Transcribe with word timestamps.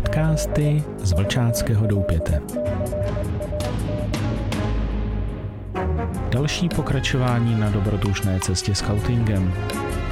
Podcasty 0.00 0.84
z 0.98 1.12
Vlčáckého 1.12 1.86
doupěte. 1.86 2.42
Další 6.30 6.68
pokračování 6.68 7.60
na 7.60 7.70
dobrodružné 7.70 8.40
cestě 8.40 8.74
scoutingem. 8.74 9.54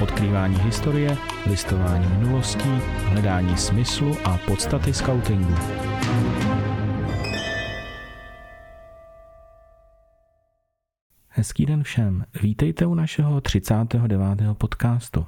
Odkrývání 0.01 0.57
historie, 0.57 1.17
listování 1.49 2.07
minulostí, 2.07 2.69
hledání 3.03 3.57
smyslu 3.57 4.17
a 4.25 4.37
podstaty 4.37 4.93
scoutingu. 4.93 5.55
Hezký 11.27 11.65
den 11.65 11.83
všem. 11.83 12.25
Vítejte 12.41 12.85
u 12.85 12.93
našeho 12.93 13.41
39. 13.41 14.57
podcastu. 14.57 15.25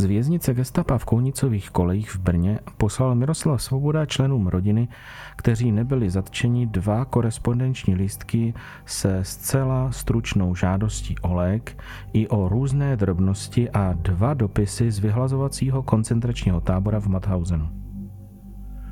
Z 0.00 0.04
věznice 0.04 0.54
gestapa 0.54 0.98
v 0.98 1.04
Kounicových 1.04 1.70
kolejích 1.70 2.10
v 2.10 2.18
Brně 2.18 2.58
poslal 2.76 3.14
Miroslav 3.14 3.62
Svoboda 3.62 4.06
členům 4.06 4.46
rodiny, 4.46 4.88
kteří 5.36 5.72
nebyli 5.72 6.10
zatčeni 6.10 6.66
dva 6.66 7.04
korespondenční 7.04 7.94
lístky 7.94 8.54
se 8.86 9.24
zcela 9.24 9.92
stručnou 9.92 10.54
žádostí 10.54 11.18
o 11.18 11.34
lék 11.34 11.82
i 12.12 12.28
o 12.28 12.48
různé 12.48 12.96
drobnosti 12.96 13.70
a 13.70 13.92
dva 13.92 14.34
dopisy 14.34 14.90
z 14.90 14.98
vyhlazovacího 14.98 15.82
koncentračního 15.82 16.60
tábora 16.60 17.00
v 17.00 17.06
Mathausenu. 17.06 17.68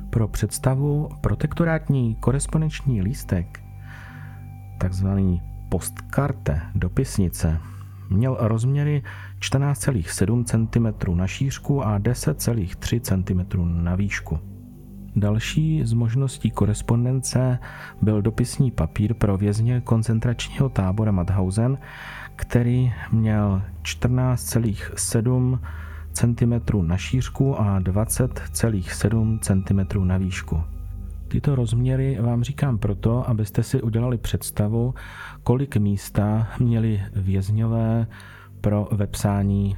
Pro 0.09 0.27
představu 0.27 1.09
protektorátní 1.21 2.15
korespondenční 2.15 3.01
lístek, 3.01 3.59
takzvaný 4.77 5.41
postkarte, 5.69 6.61
dopisnice, 6.75 7.59
měl 8.09 8.37
rozměry 8.39 9.03
14,7 9.39 10.43
cm 10.43 11.15
na 11.17 11.27
šířku 11.27 11.85
a 11.85 11.99
10,3 11.99 12.99
cm 12.99 13.83
na 13.83 13.95
výšku. 13.95 14.39
Další 15.15 15.81
z 15.85 15.93
možností 15.93 16.51
korespondence 16.51 17.59
byl 18.01 18.21
dopisní 18.21 18.71
papír 18.71 19.13
pro 19.13 19.37
vězně 19.37 19.81
koncentračního 19.81 20.69
tábora 20.69 21.11
Mauthausen, 21.11 21.77
který 22.35 22.93
měl 23.11 23.61
14,7 23.81 25.59
cm 26.13 26.87
na 26.87 26.97
šířku 26.97 27.59
a 27.59 27.79
20,7 27.79 29.39
cm 29.39 30.07
na 30.07 30.17
výšku. 30.17 30.63
Tyto 31.29 31.55
rozměry 31.55 32.17
vám 32.21 32.43
říkám 32.43 32.77
proto, 32.77 33.29
abyste 33.29 33.63
si 33.63 33.81
udělali 33.81 34.17
představu, 34.17 34.93
kolik 35.43 35.77
místa 35.77 36.47
měli 36.59 37.01
vězňové 37.15 38.07
pro 38.61 38.87
vepsání 38.91 39.77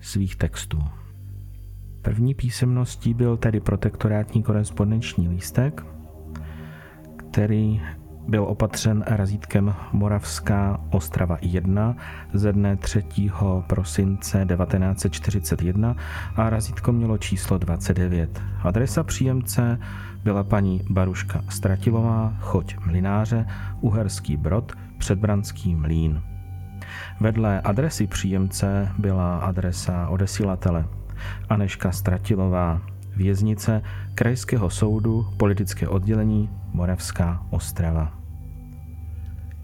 svých 0.00 0.36
textů. 0.36 0.78
První 2.02 2.34
písemností 2.34 3.14
byl 3.14 3.36
tedy 3.36 3.60
protektorátní 3.60 4.42
korespondenční 4.42 5.28
lístek, 5.28 5.86
který 7.16 7.82
byl 8.28 8.44
opatřen 8.44 9.04
razítkem 9.06 9.74
Moravská 9.92 10.80
Ostrava 10.90 11.38
1 11.40 11.96
ze 12.32 12.52
dne 12.52 12.76
3. 12.76 13.04
prosince 13.66 14.46
1941 14.56 15.96
a 16.36 16.50
razítko 16.50 16.92
mělo 16.92 17.18
číslo 17.18 17.58
29. 17.58 18.42
Adresa 18.62 19.02
příjemce 19.02 19.78
byla 20.26 20.44
paní 20.44 20.80
Baruška 20.90 21.42
Stratilová, 21.48 22.34
choť 22.40 22.76
Mlináře, 22.86 23.46
Uherský 23.80 24.36
Brod, 24.36 24.72
Předbranský 24.98 25.74
Mlín. 25.74 26.22
Vedle 27.20 27.60
adresy 27.60 28.06
příjemce 28.06 28.92
byla 28.98 29.38
adresa 29.38 30.08
odesílatele 30.08 30.88
Aneška 31.48 31.92
Stratilová, 31.92 32.80
věznice 33.16 33.82
Krajského 34.14 34.70
soudu, 34.70 35.26
politické 35.36 35.88
oddělení 35.88 36.50
Moravská 36.72 37.46
Ostrava. 37.50 38.12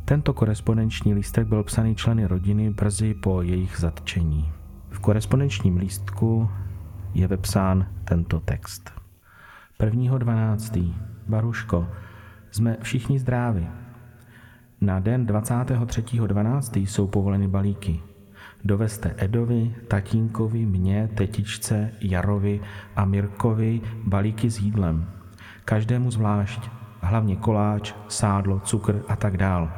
Tento 0.05 0.33
korespondenční 0.33 1.15
lístek 1.15 1.47
byl 1.47 1.65
psaný 1.65 1.95
členy 1.95 2.27
rodiny 2.27 2.71
brzy 2.71 3.15
po 3.15 3.43
jejich 3.43 3.77
zatčení. 3.79 4.53
V 4.91 4.99
korespondenčním 4.99 5.77
lístku 5.77 6.51
je 7.15 7.27
vepsán 7.27 7.87
tento 8.05 8.41
text. 8.41 9.02
1.12. 9.83 10.95
Baruško, 11.29 11.89
jsme 12.51 12.77
všichni 12.83 13.19
zdraví. 13.19 13.69
Na 14.81 15.01
den 15.01 15.27
23.12. 15.27 16.87
jsou 16.87 17.07
povoleny 17.07 17.49
balíky. 17.49 18.01
Dovezte 18.65 19.15
Edovi, 19.17 19.75
tatínkovi, 19.89 20.67
mně, 20.67 21.09
tetičce, 21.15 21.91
Jarovi 22.01 22.61
a 22.97 23.05
Mirkovi 23.05 23.81
balíky 24.05 24.51
s 24.51 24.59
jídlem. 24.59 25.11
Každému 25.65 26.11
zvlášť, 26.11 26.71
hlavně 27.01 27.37
koláč, 27.37 27.95
sádlo, 28.09 28.61
cukr 28.61 29.03
a 29.09 29.17
tak 29.17 29.37
dál. 29.37 29.73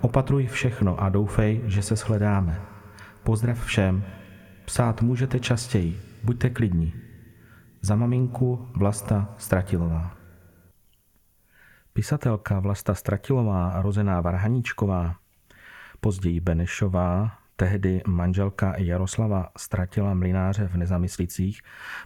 Opatruj 0.00 0.46
všechno 0.46 1.02
a 1.02 1.08
doufej, 1.08 1.60
že 1.64 1.82
se 1.82 1.96
shledáme. 1.96 2.60
Pozdrav 3.22 3.64
všem. 3.64 4.04
Psát 4.64 5.02
můžete 5.02 5.40
častěji, 5.40 6.00
buďte 6.24 6.50
klidní. 6.50 7.09
Za 7.82 7.96
maminku 7.96 8.68
Vlasta 8.76 9.34
Stratilová. 9.38 10.16
Pisatelka 11.92 12.60
Vlasta 12.60 12.94
Stratilová, 12.94 13.82
rozená 13.82 14.20
Varhaníčková, 14.20 15.16
později 16.00 16.40
Benešová, 16.40 17.38
tehdy 17.56 18.02
manželka 18.06 18.74
Jaroslava 18.78 19.48
Stratila 19.58 20.14
Mlináře 20.14 20.68
v 20.68 20.76
Nezamyslících, 20.76 21.62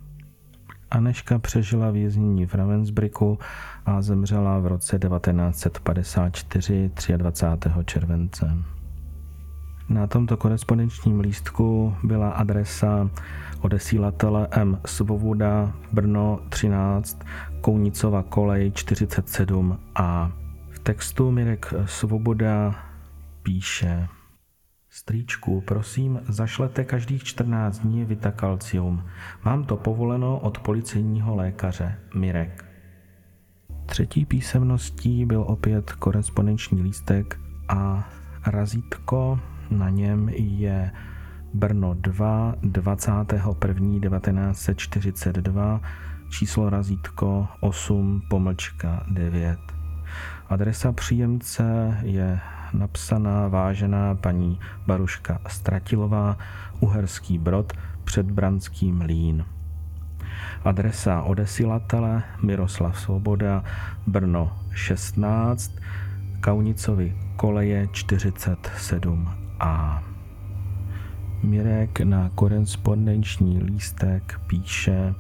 Aneška 0.91 1.39
přežila 1.39 1.91
věznění 1.91 2.47
v 2.47 2.55
Ravensbrücku 2.55 3.39
a 3.87 4.03
zemřela 4.03 4.59
v 4.59 4.67
roce 4.67 4.99
1954 4.99 6.91
23. 7.17 7.71
července. 7.85 8.57
Na 9.89 10.07
tomto 10.07 10.37
korespondenčním 10.37 11.21
lístku 11.21 11.95
byla 12.03 12.31
adresa 12.31 13.11
odesílatele 13.61 14.49
M. 14.51 14.81
Svoboda, 14.87 15.73
Brno 15.93 16.41
13, 16.49 17.21
Kounicova 17.61 18.23
kolej 18.23 18.73
47 18.73 19.79
a 19.95 20.33
v 20.71 20.79
textu 20.79 21.31
Mirek 21.31 21.75
Svoboda 21.87 22.75
píše 23.43 24.09
Strýčku, 24.93 25.61
prosím, 25.61 26.21
zašlete 26.29 26.85
každých 26.85 27.25
14 27.25 27.79
dní 27.79 28.05
Vitakalcium. 28.05 29.05
Mám 29.45 29.65
to 29.65 29.77
povoleno 29.77 30.39
od 30.39 30.59
policejního 30.59 31.37
lékaře 31.37 31.99
Mirek. 32.15 32.65
Třetí 33.87 34.25
písemností 34.25 35.25
byl 35.25 35.43
opět 35.43 35.93
korespondenční 35.93 36.83
lístek 36.83 37.41
a 37.69 38.11
razítko 38.47 39.41
na 39.71 39.91
něm 39.91 40.29
je 40.29 40.93
Brno 41.55 41.95
2, 41.95 42.55
21. 42.63 44.01
1942, 44.01 45.81
číslo 46.31 46.71
razítko 46.71 47.49
8, 47.61 48.23
pomlčka 48.31 49.07
9. 49.11 49.59
Adresa 50.49 50.93
příjemce 50.93 51.97
je 52.03 52.41
napsaná 52.73 53.49
vážená 53.49 54.15
paní 54.15 54.61
Baruška 54.87 55.41
Stratilová, 55.47 56.37
Uherský 56.81 57.39
Brod, 57.39 57.73
Předbranský 58.05 58.93
Mlín. 58.93 59.45
Adresa 60.65 61.23
odesilatele 61.23 62.23
Miroslav 62.43 63.01
Svoboda, 63.01 63.65
Brno 64.07 64.59
16, 64.73 65.73
Kaunicovi 66.41 67.17
koleje 67.37 67.87
47a. 67.87 70.03
Mirek 71.43 72.01
na 72.01 72.31
korespondenční 72.35 73.63
lístek 73.63 74.41
píše 74.47 75.15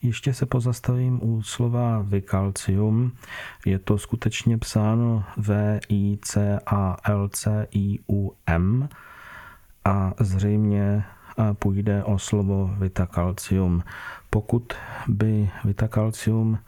Ještě 0.03 0.35
se 0.35 0.47
pozastavím 0.47 1.21
u 1.23 1.43
slova 1.43 2.03
vikalcium. 2.03 3.13
Je 3.67 3.79
to 3.79 3.99
skutečně 3.99 4.59
psáno 4.59 5.25
V 5.37 5.81
I 5.89 6.19
C 6.23 6.61
A 6.67 6.97
L 7.05 7.29
C 7.29 7.67
I 7.71 7.99
U 8.11 8.33
M 8.47 8.89
a 9.85 10.13
zřejmě 10.21 11.05
půjde 11.53 12.05
o 12.05 12.19
slovo 12.19 12.71
vitakalcium. 12.79 13.83
Pokud 14.31 14.73
by 15.09 15.51
vitakalcium 15.65 16.59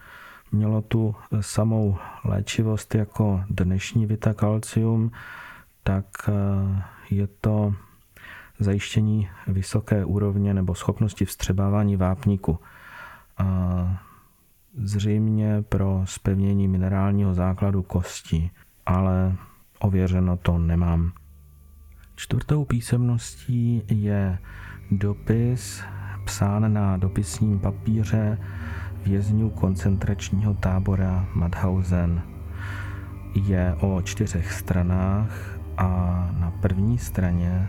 mělo 0.53 0.83
tu 0.83 1.15
samou 1.41 1.97
léčivost 2.25 2.95
jako 2.95 3.45
dnešní 3.51 4.07
vitakalcium, 4.07 5.13
tak 5.83 6.05
je 7.11 7.27
to 7.41 7.75
zajištění 8.59 9.29
vysoké 9.47 10.05
úrovně 10.05 10.55
nebo 10.55 10.75
schopnosti 10.75 11.25
vstřebávání 11.25 11.97
vápníku. 11.97 12.59
A 13.41 14.01
zřejmě 14.77 15.63
pro 15.69 16.03
spevnění 16.05 16.69
minerálního 16.69 17.35
základu 17.35 17.83
kosti, 17.83 18.51
ale 18.87 19.37
ověřeno 19.79 20.37
to 20.37 20.59
nemám. 20.59 21.13
Čtvrtou 22.17 22.65
písemností 22.65 23.83
je 23.89 24.39
dopis 24.91 25.83
psán 26.25 26.73
na 26.73 26.97
dopisním 26.97 27.59
papíře 27.59 28.39
vězňů 29.07 29.51
koncentračního 29.51 30.55
tábora 30.55 31.29
Madhausen. 31.35 32.23
Je 33.35 33.75
o 33.81 34.03
čtyřech 34.03 34.53
stranách 34.53 35.59
a 35.77 35.87
na 36.39 36.51
první 36.51 36.99
straně 36.99 37.69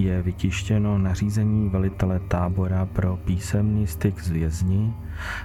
je 0.00 0.22
vytištěno 0.22 0.98
nařízení 0.98 1.68
velitele 1.68 2.20
tábora 2.20 2.86
pro 2.86 3.16
písemný 3.16 3.86
styk 3.86 4.20
s 4.20 4.30
vězni. 4.30 4.94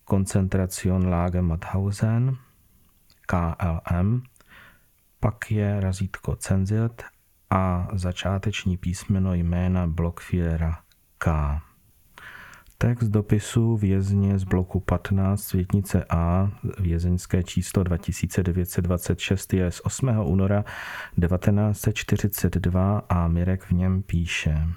Koncentracion 0.05 1.09
Lager 1.09 1.41
Mauthausen, 1.41 2.37
KLM, 3.25 4.23
pak 5.19 5.51
je 5.51 5.79
razítko 5.79 6.35
Cenzilt 6.35 7.03
a 7.49 7.87
začáteční 7.93 8.77
písmeno 8.77 9.33
jména 9.33 9.87
Blockfiera 9.87 10.79
K. 11.17 11.61
Text 12.81 13.07
dopisu 13.07 13.77
vězně 13.77 14.39
z 14.39 14.43
bloku 14.43 14.79
15 14.79 15.41
Světnice 15.41 16.05
A, 16.09 16.51
vězeňské 16.79 17.43
číslo 17.43 17.83
2926 17.83 19.53
je 19.53 19.71
z 19.71 19.81
8. 19.83 20.09
února 20.23 20.65
1942 21.21 22.99
a 23.09 23.27
Mirek 23.27 23.63
v 23.63 23.71
něm 23.71 24.01
píše. 24.01 24.67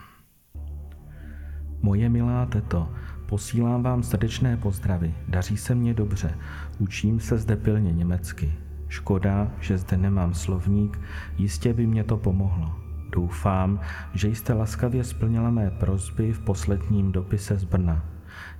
Moje 1.82 2.08
milá 2.08 2.46
teto, 2.46 2.88
posílám 3.26 3.82
vám 3.82 4.02
srdečné 4.02 4.56
pozdravy, 4.56 5.14
daří 5.28 5.56
se 5.56 5.74
mně 5.74 5.94
dobře, 5.94 6.38
učím 6.78 7.20
se 7.20 7.38
zde 7.38 7.56
pilně 7.56 7.92
německy. 7.92 8.52
Škoda, 8.88 9.50
že 9.60 9.78
zde 9.78 9.96
nemám 9.96 10.34
slovník, 10.34 11.00
jistě 11.38 11.72
by 11.74 11.86
mě 11.86 12.04
to 12.04 12.16
pomohlo. 12.16 12.81
Doufám, 13.12 13.80
že 14.14 14.28
jste 14.28 14.52
laskavě 14.52 15.04
splnila 15.04 15.50
mé 15.50 15.70
prozby 15.70 16.32
v 16.32 16.40
posledním 16.40 17.12
dopise 17.12 17.58
z 17.58 17.64
Brna. 17.64 18.04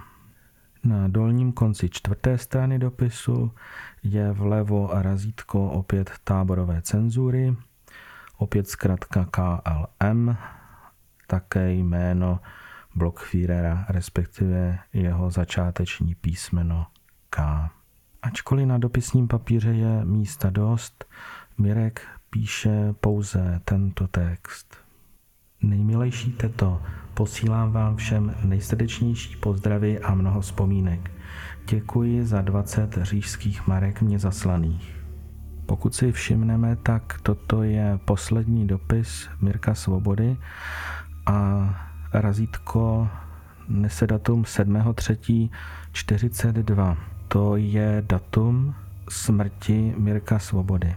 Na 0.85 1.09
dolním 1.09 1.53
konci 1.53 1.89
čtvrté 1.91 2.39
strany 2.39 2.79
dopisu 2.79 3.53
je 4.03 4.33
vlevo 4.33 4.91
razítko 4.93 5.71
opět 5.71 6.11
táborové 6.25 6.83
cenzury, 6.83 7.57
opět 8.37 8.69
zkrátka 8.69 9.25
KLM, 9.31 10.37
také 11.27 11.73
jméno 11.73 12.41
Blockführera, 12.95 13.87
respektive 13.89 14.79
jeho 14.93 15.31
začáteční 15.31 16.15
písmeno 16.15 16.87
K. 17.31 17.71
Ačkoliv 18.23 18.67
na 18.67 18.79
dopisním 18.79 19.29
papíře 19.29 19.71
je 19.71 20.05
místa 20.05 20.51
dost, 20.51 21.05
Mirek 21.59 22.09
píše 22.31 22.95
pouze 23.01 23.61
tento 23.65 24.09
text. 24.09 24.88
Nejmilejší 25.63 26.33
teto, 26.33 26.83
posílám 27.15 27.73
vám 27.73 27.97
všem 27.97 28.35
nejsrdečnější 28.45 29.37
pozdravy 29.37 29.99
a 29.99 30.15
mnoho 30.15 30.41
vzpomínek. 30.41 31.11
Děkuji 31.69 32.27
za 32.27 32.43
20 32.43 32.99
říšských 33.03 33.67
marek 33.67 34.03
mě 34.03 34.19
zaslaných. 34.19 34.97
Pokud 35.67 35.95
si 35.95 36.13
všimneme, 36.13 36.77
tak 36.77 37.21
toto 37.23 37.63
je 37.63 37.99
poslední 38.05 38.67
dopis 38.67 39.29
Mirka 39.41 39.75
Svobody 39.75 40.37
a 41.27 41.69
razítko 42.13 43.09
nese 43.69 44.07
datum 44.07 44.43
7.3.42. 44.43 46.97
To 47.29 47.57
je 47.57 48.05
datum 48.07 48.75
smrti 49.09 49.95
Mirka 49.99 50.39
Svobody. 50.39 50.95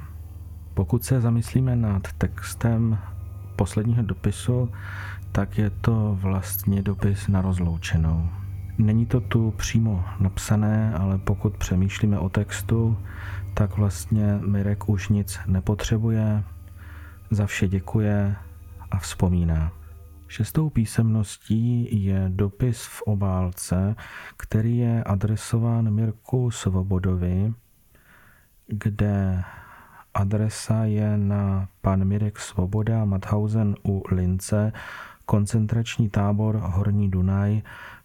Pokud 0.74 1.04
se 1.04 1.22
zamyslíme 1.22 1.76
nad 1.76 2.08
textem 2.18 2.98
posledního 3.62 4.04
dopisu, 4.04 4.72
tak 5.32 5.58
je 5.58 5.70
to 5.70 6.18
vlastně 6.22 6.82
dopis 6.82 7.28
na 7.28 7.42
rozloučenou. 7.42 8.30
Není 8.78 9.06
to 9.06 9.22
tu 9.22 9.52
přímo 9.52 10.06
napsané, 10.20 10.94
ale 10.94 11.18
pokud 11.18 11.58
přemýšlíme 11.58 12.20
o 12.20 12.30
textu, 12.30 12.98
tak 13.54 13.78
vlastně 13.78 14.40
Mirek 14.46 14.90
už 14.90 15.10
nic 15.10 15.40
nepotřebuje, 15.46 16.44
za 17.32 17.46
vše 17.46 17.68
děkuje 17.68 18.36
a 18.92 18.98
vzpomíná. 19.00 19.72
Šestou 20.28 20.70
písemností 20.70 21.88
je 22.06 22.26
dopis 22.28 22.86
v 22.86 23.02
obálce, 23.02 23.96
který 24.38 24.78
je 24.78 25.04
adresován 25.04 25.94
Mirku 25.94 26.52
Svobodovi, 26.52 27.54
kde 28.68 29.44
adresa 30.14 30.84
je 30.84 31.18
na 31.18 31.68
pan 31.82 32.06
Mirek 32.06 32.40
Svoboda 32.40 33.06
Mathausen 33.06 33.76
u 33.86 34.04
Lince, 34.12 34.72
koncentrační 35.26 36.10
tábor 36.10 36.56
Horní 36.56 37.12
Dunaj, 37.12 37.62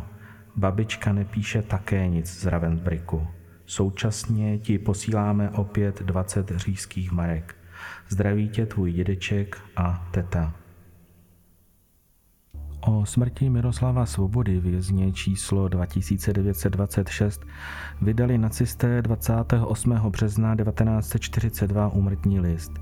Babička 0.57 1.13
nepíše 1.13 1.63
také 1.63 2.09
nic 2.09 2.41
z 2.41 2.47
Ravensbricku. 2.47 3.29
Současně 3.67 4.59
ti 4.59 4.79
posíláme 4.79 5.51
opět 5.51 6.03
20 6.03 6.53
říšských 6.57 7.13
marek. 7.13 7.57
Zdraví 8.09 8.49
tě 8.49 8.67
tvůj 8.67 8.93
dědeček 8.93 9.59
a 9.77 10.09
teta. 10.11 10.55
O 12.91 13.07
smrti 13.07 13.51
Miroslava 13.51 14.07
Svobody 14.07 14.61
vězně 14.61 15.13
číslo 15.13 15.69
2926 15.69 17.47
vydali 18.03 18.39
nacisté 18.39 19.03
28. 19.03 19.93
března 19.93 20.57
1942 20.57 21.89
úmrtní 21.89 22.41
list. 22.41 22.73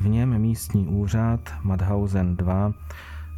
V 0.00 0.08
něm 0.08 0.38
místní 0.38 0.86
úřad 0.86 1.40
Madhausen 1.62 2.36
2 2.36 2.72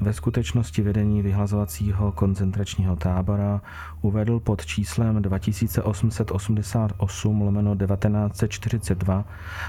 ve 0.03 0.13
skutečnosti 0.13 0.83
vedení 0.83 1.23
vyhlazovacího 1.23 2.13
koncentračního 2.13 2.97
tábora 2.97 3.61
uvedl 4.01 4.41
pod 4.41 4.67
číslem 4.67 5.23
2888 5.23 7.41
lomeno 7.41 7.77
1942, 7.77 9.25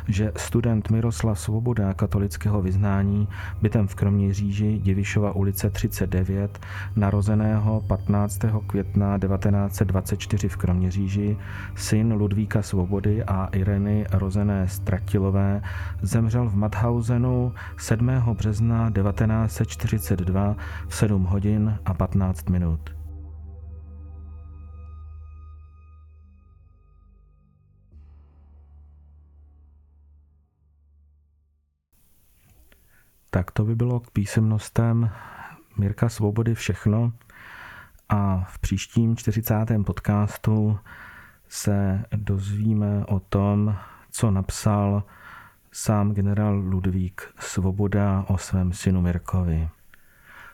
že 0.07 0.31
student 0.37 0.89
Miroslav 0.89 1.39
Svoboda 1.39 1.93
katolického 1.93 2.61
vyznání 2.61 3.27
bytem 3.61 3.87
v 3.87 3.95
Kroměříži 3.95 4.79
Divišova 4.83 5.35
ulice 5.35 5.69
39, 5.69 6.59
narozeného 6.95 7.81
15. 7.81 8.39
května 8.67 9.19
1924 9.19 10.49
v 10.49 10.57
Kroměříži, 10.57 11.37
syn 11.75 12.13
Ludvíka 12.13 12.61
Svobody 12.61 13.23
a 13.23 13.49
Ireny 13.51 14.05
rozené 14.11 14.67
Stratilové, 14.67 15.61
zemřel 16.01 16.49
v 16.49 16.55
Mathausenu 16.55 17.53
7. 17.77 18.11
března 18.37 18.91
1942 18.91 20.22
2 20.23 20.55
v 20.87 20.95
7 20.95 21.23
hodin 21.23 21.79
a 21.85 21.93
15 21.93 22.49
minut. 22.49 22.95
Tak 33.29 33.51
to 33.51 33.65
by 33.65 33.75
bylo 33.75 33.99
k 33.99 34.11
písemnostem 34.11 35.09
Mirka 35.77 36.09
Svobody 36.09 36.55
všechno 36.55 37.13
a 38.09 38.43
v 38.43 38.59
příštím 38.59 39.15
40. 39.15 39.55
podcastu 39.85 40.79
se 41.47 42.05
dozvíme 42.15 43.05
o 43.05 43.19
tom, 43.19 43.75
co 44.11 44.31
napsal 44.31 45.03
sám 45.71 46.13
generál 46.13 46.55
Ludvík 46.55 47.33
Svoboda 47.39 48.25
o 48.27 48.37
svém 48.37 48.73
synu 48.73 49.01
Mirkovi. 49.01 49.69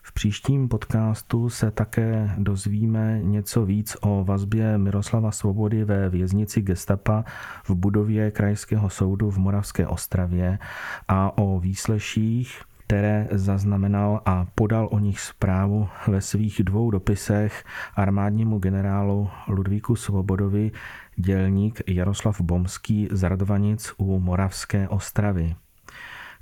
V 0.02 0.14
příštím 0.14 0.70
podcastu 0.70 1.50
se 1.50 1.72
také 1.72 2.36
dozvíme 2.38 3.20
něco 3.24 3.66
víc 3.66 3.98
o 4.02 4.24
vazbě 4.24 4.78
Miroslava 4.78 5.32
Svobody 5.32 5.84
ve 5.84 6.10
věznici 6.10 6.62
Gestapa 6.62 7.26
v 7.64 7.70
budově 7.70 8.32
Krajského 8.32 8.90
soudu 8.90 9.32
v 9.32 9.38
Moravské 9.38 9.88
Ostravě 9.88 10.60
a 11.08 11.38
o 11.38 11.60
výsleších 11.60 12.62
které 12.90 13.28
zaznamenal 13.32 14.22
a 14.26 14.46
podal 14.56 14.90
o 14.92 15.00
nich 15.00 15.20
zprávu 15.20 15.90
ve 16.08 16.22
svých 16.22 16.64
dvou 16.64 16.92
dopisech 16.92 17.64
armádnímu 17.96 18.60
generálu 18.60 19.30
Ludvíku 19.48 19.96
Svobodovi 19.96 20.72
dělník 21.16 21.82
Jaroslav 21.88 22.42
Bomský 22.42 23.08
z 23.12 23.30
Radovanic 23.30 23.94
u 23.98 24.20
Moravské 24.20 24.88
Ostravy 24.88 25.56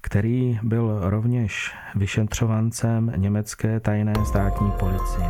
který 0.02 0.60
byl 0.64 1.00
rovněž 1.02 1.76
vyšetřovancem 1.96 3.14
německé 3.16 3.80
tajné 3.80 4.14
státní 4.26 4.72
policie. 4.80 5.30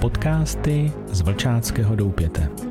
Podcasty 0.00 0.92
z 1.06 1.20
Vlčáckého 1.20 1.96
doupěte. 1.96 2.67